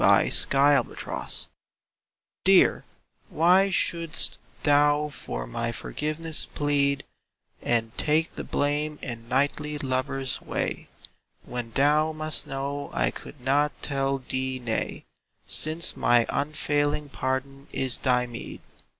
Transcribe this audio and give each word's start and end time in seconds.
jforGiveness 0.01 1.47
EAR, 2.47 2.83
why 3.29 3.69
shouldst 3.69 4.39
thou 4.63 5.07
for 5.09 5.45
my 5.45 5.71
forgiveness 5.71 6.47
plead 6.55 7.03
And 7.61 7.95
take 7.99 8.33
the 8.35 8.43
blame 8.43 8.97
in 9.03 9.29
knightly 9.29 9.77
lover's 9.77 10.41
way, 10.41 10.87
When 11.43 11.69
thou 11.73 12.13
must 12.13 12.47
know 12.47 12.89
I 12.93 13.11
could 13.11 13.41
not 13.41 13.79
tell 13.83 14.17
thee 14.27 14.57
nay, 14.57 15.05
Since 15.45 15.95
my 15.95 16.25
unfailing 16.29 17.09
pardon 17.09 17.67
is 17.71 17.99
thy 17.99 18.25
meed? 18.25 18.61